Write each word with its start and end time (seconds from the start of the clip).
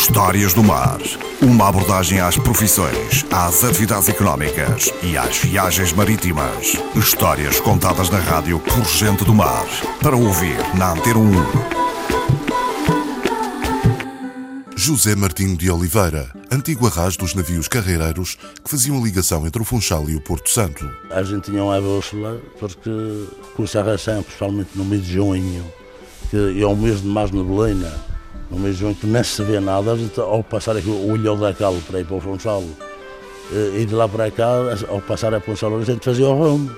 Histórias 0.00 0.54
do 0.54 0.62
Mar. 0.62 1.00
Uma 1.42 1.68
abordagem 1.68 2.20
às 2.20 2.38
profissões, 2.38 3.26
às 3.32 3.64
atividades 3.64 4.08
económicas 4.08 4.92
e 5.02 5.18
às 5.18 5.38
viagens 5.38 5.92
marítimas. 5.92 6.80
Histórias 6.94 7.58
contadas 7.60 8.08
na 8.08 8.18
rádio 8.18 8.60
por 8.60 8.84
gente 8.84 9.24
do 9.24 9.34
mar. 9.34 9.66
Para 10.00 10.16
ouvir 10.16 10.56
na 10.76 10.92
Antena 10.92 11.18
1. 11.18 11.32
José 14.76 15.16
Martinho 15.16 15.56
de 15.56 15.68
Oliveira, 15.68 16.32
antigo 16.50 16.86
arras 16.86 17.16
dos 17.16 17.34
navios 17.34 17.66
carreireiros 17.66 18.38
que 18.64 18.70
faziam 18.70 18.96
a 18.96 19.00
ligação 19.02 19.46
entre 19.46 19.60
o 19.60 19.64
Funchal 19.64 20.08
e 20.08 20.14
o 20.14 20.20
Porto 20.20 20.48
Santo. 20.48 20.88
A 21.10 21.24
gente 21.24 21.50
tinha 21.50 21.62
uma 21.62 21.80
bússola 21.80 22.40
porque 22.58 23.26
com 23.56 23.64
essa 23.64 23.82
ração, 23.82 24.22
principalmente 24.22 24.70
no 24.76 24.84
mês 24.84 25.04
de 25.04 25.14
junho, 25.14 25.64
que 26.30 26.62
é 26.62 26.66
um 26.66 26.76
mês 26.76 27.02
de 27.02 27.08
mais 27.08 27.32
neblina, 27.32 27.92
no 28.50 28.58
mês 28.58 28.76
de 28.76 28.80
junho 28.80 28.94
que 28.94 29.06
nem 29.06 29.22
se 29.22 29.42
vê 29.42 29.60
nada, 29.60 29.96
ao 30.18 30.42
passar 30.42 30.76
aqui 30.76 30.88
o 30.88 31.12
olho 31.12 31.36
da 31.36 31.52
calo 31.52 31.80
para 31.82 32.00
ir 32.00 32.04
para 32.04 32.16
o 32.16 32.20
Funchal 32.20 32.64
e 33.74 33.84
de 33.84 33.94
lá 33.94 34.08
para 34.08 34.30
cá, 34.30 34.46
ao 34.88 35.00
passar 35.00 35.32
a 35.34 35.40
Funchal, 35.40 35.76
a 35.76 35.84
gente 35.84 36.04
fazia 36.04 36.26
o 36.26 36.34
rumo, 36.34 36.70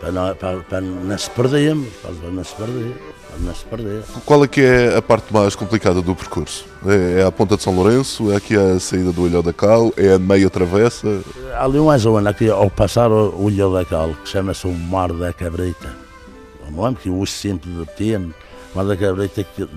para 0.00 0.12
não, 0.12 0.34
para, 0.34 0.58
para 0.58 0.80
não 0.80 1.18
se 1.18 1.30
perdermos, 1.30 1.88
para 2.02 2.30
não 2.30 2.44
se 2.44 2.54
perder. 2.54 2.94
Para 3.28 3.38
não 3.40 3.54
se 3.54 3.64
perder. 3.64 4.02
Qual 4.24 4.44
é 4.44 4.48
que 4.48 4.60
é 4.60 4.96
a 4.96 5.02
parte 5.02 5.32
mais 5.32 5.56
complicada 5.56 6.02
do 6.02 6.14
percurso? 6.14 6.66
É, 6.86 7.20
é 7.20 7.24
a 7.24 7.32
ponta 7.32 7.56
de 7.56 7.62
São 7.62 7.74
Lourenço? 7.74 8.30
É 8.30 8.36
aqui 8.36 8.56
a 8.56 8.78
saída 8.78 9.12
do 9.12 9.22
Olhão 9.22 9.42
da 9.42 9.52
Cal? 9.52 9.92
É 9.96 10.14
a 10.14 10.18
meia 10.18 10.50
travessa? 10.50 11.22
Há 11.52 11.64
ali 11.64 11.78
uma 11.78 11.96
zona 11.96 12.30
aqui 12.30 12.48
ao 12.48 12.70
passar 12.70 13.10
o 13.10 13.44
Olhão 13.44 13.72
da 13.72 13.84
Cal, 13.84 14.10
que 14.22 14.28
chama-se 14.28 14.66
o 14.66 14.72
Mar 14.72 15.12
da 15.12 15.32
Cabrita. 15.32 15.94
Não 16.70 16.86
é 16.86 16.94
que 16.94 17.08
eu 17.08 17.16
uso 17.16 17.32
sempre 17.32 17.70
de 17.70 17.86
termo, 17.96 18.34
Mar 18.74 18.84
da 18.84 18.96
Cabrita 18.96 19.44
que 19.44 19.68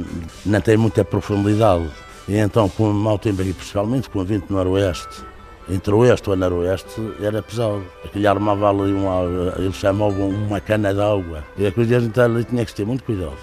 não 0.45 0.62
tem 0.62 0.78
muita 0.78 1.06
profundidade. 1.06 1.90
E 2.28 2.36
então, 2.36 2.67
com 2.67 2.92
o 2.92 3.14
aqui, 3.14 3.31
principalmente 3.31 4.09
com 4.09 4.20
o 4.20 4.26
vento 4.26 4.52
noroeste, 4.52 5.23
entre 5.70 5.94
oeste 5.94 6.30
e 6.30 6.34
o 6.34 6.36
noroeste 6.36 7.14
era 7.22 7.42
pesado. 7.42 7.84
Aquele 8.04 8.28
armava 8.28 8.70
ali 8.70 8.92
uma, 8.92 9.22
eles 9.58 9.76
chamavam 9.76 10.30
uma 10.30 10.59
cana 10.59 10.94
d'água. 10.94 11.44
E 11.58 11.66
a 11.66 11.72
coisa 11.72 11.98
a 11.98 12.00
gente 12.00 12.20
ali 12.20 12.44
tinha 12.44 12.66
que 12.66 12.73
ter 12.73 12.86
muito 12.86 13.04
cuidado. 13.04 13.38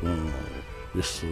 Com 0.00 0.98
isso. 0.98 1.26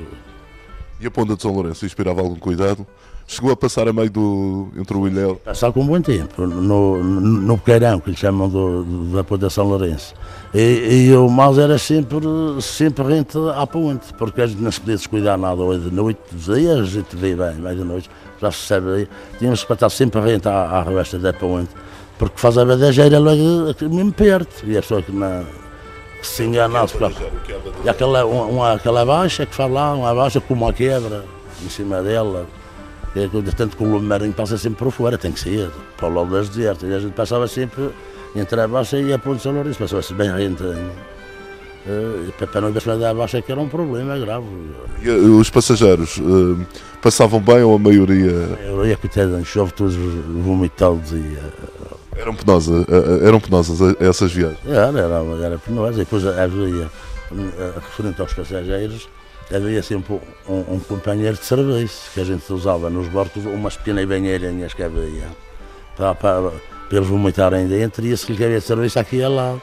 E 1.00 1.06
a 1.06 1.10
ponta 1.10 1.36
de 1.36 1.42
São 1.42 1.52
Lourenço 1.52 1.84
inspirava 1.84 2.20
algum 2.20 2.36
cuidado? 2.36 2.86
Chegou 3.28 3.50
a 3.50 3.56
passar 3.56 3.88
a 3.88 3.92
meio 3.92 4.08
do, 4.08 4.68
entre 4.76 4.96
o 4.96 5.06
Ilhéu? 5.06 5.36
Passar 5.44 5.72
com 5.72 5.84
bom 5.84 6.00
tempo, 6.00 6.46
no, 6.46 7.02
no, 7.02 7.56
Bequeirão, 7.56 7.98
que 7.98 8.10
eles 8.10 8.20
chamam 8.20 8.48
do, 8.48 8.84
da 9.12 9.24
Ponta 9.24 9.48
de 9.48 9.52
São 9.52 9.66
Lourenço. 9.66 10.14
E, 10.54 11.08
e 11.08 11.16
o 11.16 11.28
mal 11.28 11.58
era 11.58 11.76
sempre, 11.76 12.18
sempre 12.62 13.02
rente 13.04 13.36
à 13.56 13.66
ponte, 13.66 14.14
porque 14.14 14.40
a 14.40 14.46
gente 14.46 14.62
não 14.62 14.70
se 14.70 14.80
podia 14.80 14.94
descuidar 14.94 15.36
nada. 15.36 15.60
Hoje 15.60 15.90
de 15.90 15.94
noite, 15.94 16.20
de 16.32 16.54
dia, 16.54 16.74
a 16.74 16.84
gente 16.84 17.16
vê 17.16 17.34
bem, 17.34 17.56
mais 17.56 17.76
de 17.76 17.82
noite, 17.82 18.08
já 18.40 18.50
se 18.52 18.58
sabe 18.58 18.90
aí. 18.90 19.08
Tínhamos 19.38 19.64
que 19.64 19.72
estar 19.72 19.90
sempre 19.90 20.20
rente 20.20 20.48
à, 20.48 20.52
à 20.52 20.82
revesta 20.84 21.18
da 21.18 21.32
ponte, 21.32 21.70
porque 22.18 22.38
faz 22.38 22.56
a 22.56 22.64
badejeira 22.64 23.18
logo 23.18 23.74
mesmo 23.90 24.12
perto. 24.12 24.64
E 24.64 24.78
a 24.78 24.80
pessoa 24.80 25.02
que 25.02 25.10
não 25.10 25.44
se 26.22 26.44
enganasse. 26.44 26.96
E 27.84 27.88
aquela, 27.88 28.24
uma, 28.24 28.74
aquela 28.74 29.04
baixa 29.04 29.46
que 29.46 29.54
faz 29.54 29.70
lá, 29.70 29.94
uma 29.94 30.14
baixa 30.14 30.40
com 30.40 30.54
uma 30.54 30.72
quebra 30.72 31.24
em 31.64 31.68
cima 31.68 32.02
dela. 32.02 32.46
É 33.14 33.28
que, 33.28 33.56
tanto 33.56 33.76
que 33.78 33.82
o 33.82 33.90
lume 33.90 34.06
marinho 34.06 34.32
passa 34.32 34.58
sempre 34.58 34.84
por 34.84 34.92
fora, 34.92 35.16
tem 35.16 35.32
que 35.32 35.40
sair, 35.40 35.70
para 35.96 36.08
o 36.08 36.14
lado 36.14 36.30
das 36.30 36.50
desertas. 36.50 36.88
E 36.88 36.92
a 36.92 36.98
gente 36.98 37.14
passava 37.14 37.48
sempre 37.48 37.90
entre 38.34 38.60
a 38.60 38.68
baixa 38.68 38.98
e 38.98 39.12
a 39.12 39.18
ponte 39.18 39.38
de 39.38 39.42
São 39.42 39.52
Lourenço, 39.52 39.78
passava-se 39.78 40.12
bem 40.12 40.30
rente. 40.30 40.62
Uh, 40.62 42.32
para 42.48 42.60
não 42.60 42.72
ver 42.72 42.82
a 42.90 43.14
baixa 43.14 43.40
que 43.40 43.52
era 43.52 43.60
um 43.60 43.68
problema 43.68 44.18
grave. 44.18 44.46
E 45.00 45.08
uh, 45.08 45.38
os 45.38 45.48
passageiros 45.48 46.18
uh, 46.18 46.58
passavam 47.00 47.40
bem 47.40 47.62
ou 47.62 47.76
a 47.76 47.78
maioria? 47.78 48.32
A 48.32 48.72
maioria, 48.72 48.96
coitada, 48.96 49.42
chove 49.44 49.72
todos 49.72 49.94
vomitados 49.94 51.12
e. 51.12 51.38
Eram 52.16 52.34
penosas, 52.34 52.86
eram 53.22 53.40
penosas 53.40 53.96
essas 54.00 54.32
viagens? 54.32 54.58
Era, 54.66 54.98
era, 54.98 55.44
era 55.44 55.58
penosa. 55.58 55.94
E 55.94 56.04
depois 56.04 56.26
havia, 56.26 56.90
referente 57.80 58.20
aos 58.20 58.32
passageiros, 58.32 59.08
havia 59.54 59.82
sempre 59.82 60.20
um, 60.48 60.74
um, 60.74 60.80
companheiro 60.80 61.36
de 61.36 61.44
serviço 61.44 62.10
que 62.12 62.20
a 62.20 62.24
gente 62.24 62.50
usava 62.52 62.90
nos 62.90 63.08
barcos, 63.08 63.44
umas 63.44 63.76
pequenas 63.76 64.04
banheirinhas 64.06 64.74
que 64.74 64.82
havia 64.82 65.28
para, 65.96 66.14
para, 66.14 66.50
para 66.88 66.98
eles 66.98 67.08
vomitarem 67.08 67.66
dentro 67.66 68.04
e 68.04 68.12
esse 68.12 68.26
que 68.26 68.32
havia 68.32 68.58
de 68.58 68.64
serviço 68.64 68.98
aqui 68.98 69.16
e 69.16 69.26
lá. 69.26 69.56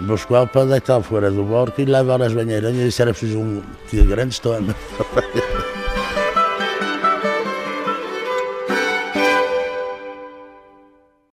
Buscava 0.00 0.46
para 0.46 0.64
deitar 0.64 1.00
fora 1.02 1.30
do 1.30 1.44
barco 1.44 1.80
e 1.80 1.84
levar 1.84 2.20
as 2.22 2.32
banheirinhas, 2.32 2.88
isso 2.88 3.02
era 3.02 3.12
preciso 3.12 3.38
um 3.38 3.62
grande 4.06 4.34
estômago. 4.34 4.74